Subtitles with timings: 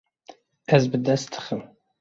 [0.77, 1.61] Ez bi dest dixim.